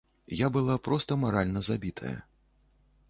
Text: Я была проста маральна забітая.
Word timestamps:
Я 0.35 0.47
была 0.55 0.77
проста 0.87 1.17
маральна 1.25 1.59
забітая. 1.71 2.15